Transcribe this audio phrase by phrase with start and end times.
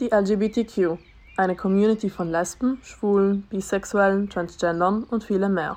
[0.00, 0.98] Die LGBTQ,
[1.36, 5.76] eine Community von Lesben, Schwulen, Bisexuellen, Transgendern und viele mehr.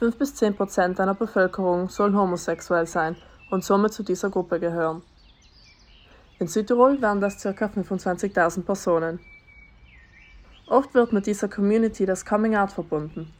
[0.00, 3.14] 5 bis 10 Prozent einer Bevölkerung sollen homosexuell sein
[3.52, 5.02] und somit zu dieser Gruppe gehören.
[6.40, 7.50] In Südtirol wären das ca.
[7.50, 9.20] 25.000 Personen.
[10.66, 13.32] Oft wird mit dieser Community das Coming Out verbunden.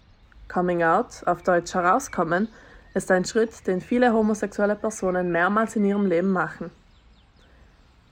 [0.47, 2.47] Coming Out, auf Deutsch herauskommen,
[2.95, 6.71] ist ein Schritt, den viele homosexuelle Personen mehrmals in ihrem Leben machen.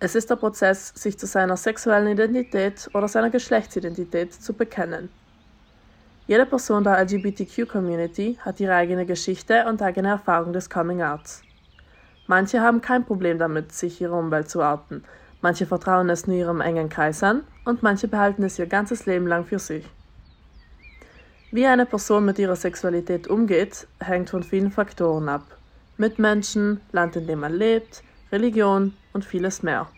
[0.00, 5.08] Es ist der Prozess, sich zu seiner sexuellen Identität oder seiner Geschlechtsidentität zu bekennen.
[6.28, 11.42] Jede Person der LGBTQ-Community hat ihre eigene Geschichte und eigene Erfahrung des Coming-Outs.
[12.28, 15.02] Manche haben kein Problem damit, sich ihrer Umwelt zu outen,
[15.40, 19.26] manche vertrauen es nur ihrem engen Kreis an und manche behalten es ihr ganzes Leben
[19.26, 19.84] lang für sich.
[21.50, 25.44] Wie eine Person mit ihrer Sexualität umgeht, hängt von vielen Faktoren ab.
[25.96, 29.90] Mitmenschen, Land, in dem man lebt, Religion und vieles mehr.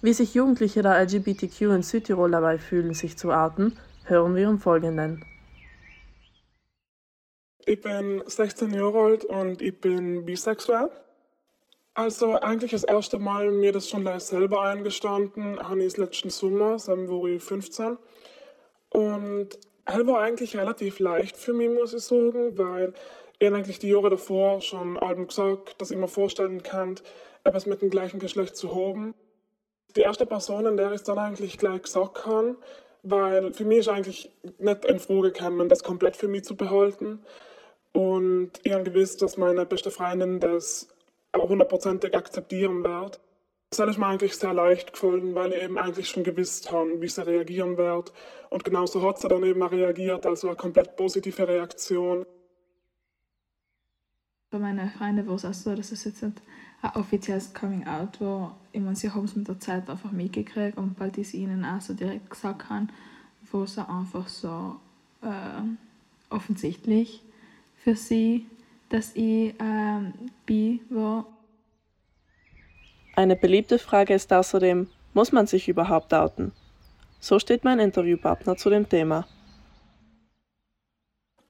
[0.00, 4.58] Wie sich Jugendliche der LGBTQ in Südtirol dabei fühlen, sich zu outen, hören wir im
[4.58, 5.22] Folgenden.
[7.66, 10.88] Ich bin 16 Jahre alt und ich bin bisexuell.
[11.92, 17.08] Also eigentlich das erste Mal mir das schon selber eingestanden, habe ich letzten Sommer, dann
[17.08, 17.98] war ich 15.
[18.88, 19.48] Und
[19.84, 22.94] es war eigentlich relativ leicht für mich, muss ich sagen, weil
[23.38, 26.96] ich eigentlich die Jahre davor schon Alben gesagt, dass ich mir vorstellen kann,
[27.44, 29.14] etwas mit dem gleichen Geschlecht zu haben.
[29.96, 32.56] Die erste Person, in der ich es dann eigentlich gleich gesagt habe,
[33.02, 37.20] weil für mich ist eigentlich nicht in Frage gekommen, das komplett für mich zu behalten.
[37.92, 40.88] Und ich habe gewusst, dass meine beste Freundin das
[41.32, 43.20] auch hundertprozentig akzeptieren wird.
[43.70, 47.08] Das ist mir eigentlich sehr leicht gefallen, weil ich eben eigentlich schon gewusst habe, wie
[47.08, 48.12] sie reagieren wird.
[48.50, 52.24] Und genauso hat sie dann eben reagiert, also eine komplett positive Reaktion.
[54.54, 56.40] Bei meinen Freunden war es auch so, dass es jetzt nicht
[56.80, 58.54] ein offizielles Coming Out war.
[58.70, 61.64] Ich meine, sie haben es mit der Zeit einfach mitgekriegt und bald ich es ihnen
[61.64, 62.86] auch so direkt gesagt habe,
[63.50, 64.76] war es einfach so
[65.22, 67.20] äh, offensichtlich
[67.82, 68.46] für sie,
[68.90, 70.12] dass ich äh,
[70.46, 71.26] bi war.
[73.16, 76.52] Eine beliebte Frage ist außerdem, muss man sich überhaupt outen?
[77.18, 79.26] So steht mein Interviewpartner zu dem Thema.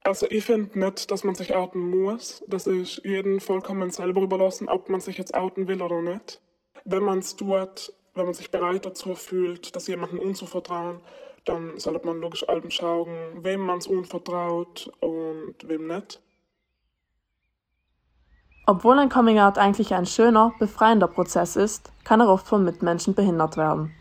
[0.05, 2.43] Also ich finde nicht, dass man sich outen muss.
[2.47, 6.41] Das ist jedem vollkommen selber überlassen, ob man sich jetzt outen will oder nicht.
[6.83, 10.99] Wenn man es tut, wenn man sich bereit dazu fühlt, das jemandem unzuvertrauen,
[11.45, 13.09] dann sollte man logisch Alben schauen,
[13.43, 16.21] wem man es unvertraut und wem nicht.
[18.67, 23.57] Obwohl ein Coming-out eigentlich ein schöner, befreiender Prozess ist, kann er oft von Mitmenschen behindert
[23.57, 23.91] werden.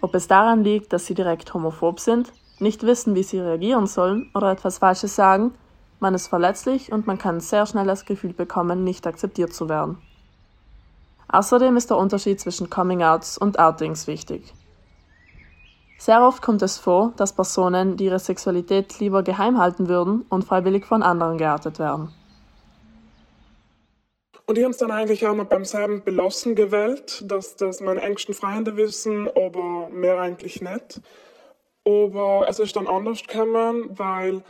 [0.00, 4.30] Ob es daran liegt, dass sie direkt homophob sind, nicht wissen, wie sie reagieren sollen
[4.34, 5.54] oder etwas Falsches sagen,
[6.00, 9.98] man ist verletzlich und man kann sehr schnell das Gefühl bekommen, nicht akzeptiert zu werden.
[11.28, 14.54] Außerdem ist der Unterschied zwischen Coming-outs und Outings wichtig.
[15.98, 20.86] Sehr oft kommt es vor, dass Personen, die ihre Sexualität lieber geheim halten würden, unfreiwillig
[20.86, 22.14] von anderen geoutet werden.
[24.46, 28.00] Und die haben es dann eigentlich auch mal beim selben belassen gewählt, dass das meine
[28.00, 31.02] engsten Freunde wissen, aber mehr eigentlich nicht.
[31.88, 34.42] Aber es ist dann anders gekommen, weil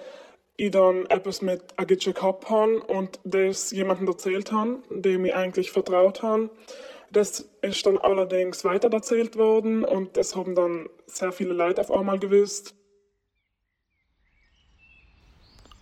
[0.56, 5.71] ich dann etwas mit Agitche gehabt habe und das jemandem erzählt habe, dem ich eigentlich
[5.71, 6.50] vertraut habe.
[7.12, 11.93] Das ist dann allerdings weiter erzählt worden und das haben dann sehr viele Leute auf
[11.93, 12.75] einmal gewusst.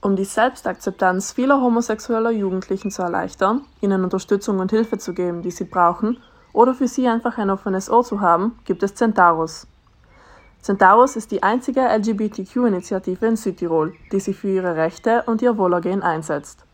[0.02, 5.50] Um die Selbstakzeptanz vieler homosexueller Jugendlichen zu erleichtern, ihnen Unterstützung und Hilfe zu geben, die
[5.50, 9.66] sie brauchen, oder für sie einfach ein offenes Ohr zu haben, gibt es Centaurus.
[10.66, 16.02] Centaurus ist die einzige LGBTQ-Initiative in Südtirol, die sich für ihre Rechte und ihr Wohlergehen
[16.02, 16.64] einsetzt.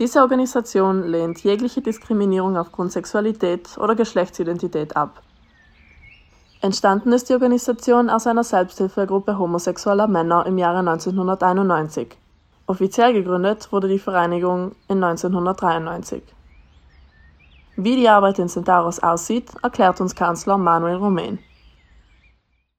[0.00, 5.22] Diese Organisation lehnt jegliche Diskriminierung aufgrund Sexualität oder Geschlechtsidentität ab.
[6.60, 12.18] Entstanden ist die Organisation aus einer Selbsthilfegruppe homosexueller Männer im Jahre 1991.
[12.66, 16.24] Offiziell gegründet wurde die Vereinigung in 1993.
[17.76, 21.38] Wie die Arbeit in Centaurus aussieht, erklärt uns Kanzler Manuel Romain.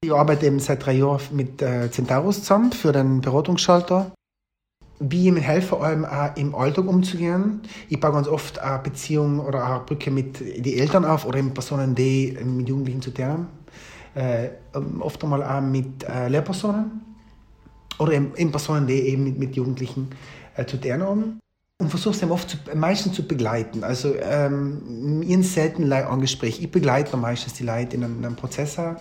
[0.04, 4.10] Ich arbeite eben seit drei Jahren mit äh, Centaurus zusammen für den Beratungsschalter.
[4.98, 7.60] Wie ich mir helfe, allem auch im Alltag umzugehen.
[7.88, 11.54] Ich baue ganz oft eine Beziehung oder eine Brücke mit den Eltern auf oder mit
[11.54, 13.46] Personen, die mit Jugendlichen zu tun haben.
[14.16, 14.48] Äh,
[14.98, 17.00] oft einmal auch mit äh, Lehrpersonen
[18.00, 20.10] oder eben, eben, Personen, die eben mit, mit Jugendlichen
[20.56, 21.38] äh, zu tun haben.
[21.78, 23.84] Und versuche sie oft zu, meistens zu begleiten.
[23.84, 26.08] Also ähm, ich selten Leute.
[26.42, 28.80] Ich begleite meistens die Leute in einem, in einem Prozess.
[28.80, 28.96] Auch.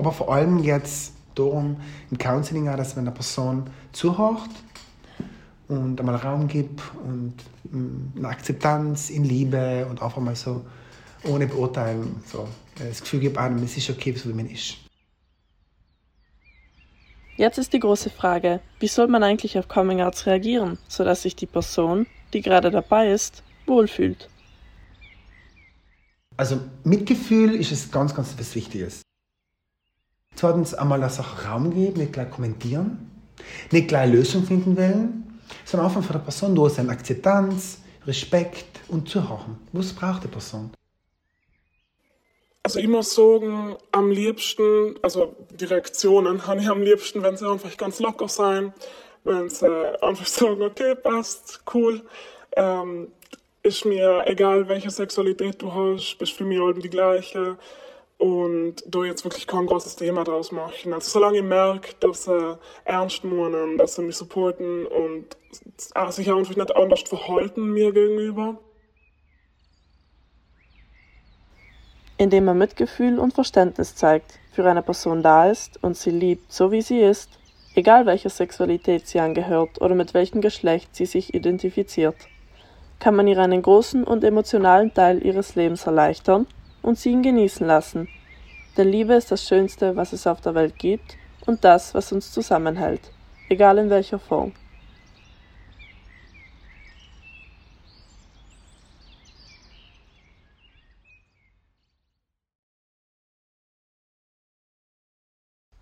[0.00, 1.76] Aber vor allem jetzt darum
[2.10, 4.48] im Counseling auch, dass man einer Person zuhört
[5.66, 7.34] und einmal Raum gibt und
[7.64, 10.64] mm, eine Akzeptanz in Liebe und einfach mal so
[11.24, 12.22] ohne Beurteilung.
[12.24, 12.46] So.
[12.78, 14.76] Das Gefühl gibt einem, es ist okay, so wie man ist.
[17.36, 21.46] Jetzt ist die große Frage, wie soll man eigentlich auf Coming-Outs reagieren, sodass sich die
[21.46, 24.28] Person, die gerade dabei ist, wohlfühlt?
[26.36, 29.02] Also Mitgefühl ist es ganz, ganz was Wichtiges.
[30.38, 33.10] Zweitens einmal der Sache Raum geben, nicht gleich kommentieren,
[33.72, 36.90] nicht gleich Lösung finden wollen, sondern einfach von der Person da sein.
[36.90, 39.58] Akzeptanz, Respekt und Zuhören.
[39.72, 40.70] Was braucht die Person?
[42.62, 47.50] Also ich muss sagen, am liebsten, also die Reaktionen habe ich am liebsten, wenn sie
[47.50, 48.72] einfach ganz locker sein,
[49.24, 49.66] wenn sie
[50.00, 52.00] einfach sagen, okay, passt, cool.
[52.54, 53.08] Ähm,
[53.64, 57.58] ist mir egal, welche Sexualität du hast, bist für mich die gleiche
[58.18, 60.92] und da jetzt wirklich kein großes Thema draus machen.
[60.92, 65.36] Also solange ich merke, dass sie ernst meinen, dass sie mich supporten und
[66.10, 68.58] sich einfach nicht anders verhalten mir gegenüber.
[72.16, 76.72] Indem man Mitgefühl und Verständnis zeigt, für eine Person da ist und sie liebt, so
[76.72, 77.30] wie sie ist,
[77.76, 82.16] egal welcher Sexualität sie angehört oder mit welchem Geschlecht sie sich identifiziert,
[82.98, 86.48] kann man ihr einen großen und emotionalen Teil ihres Lebens erleichtern
[86.82, 88.08] und sie ihn genießen lassen.
[88.76, 91.16] Denn Liebe ist das Schönste, was es auf der Welt gibt
[91.46, 93.10] und das, was uns zusammenhält,
[93.48, 94.52] egal in welcher Form.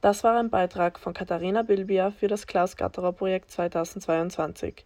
[0.00, 4.84] Das war ein Beitrag von Katharina Bilbia für das Klaus Gatterer Projekt 2022.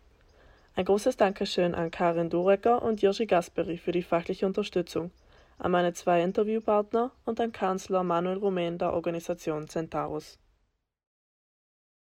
[0.77, 5.11] Ein großes Dankeschön an Karin Durecker und Jirschi Gasperi für die fachliche Unterstützung
[5.61, 10.39] an meine zwei Interviewpartner und an Kanzler Manuel Rumän der Organisation Centaurus.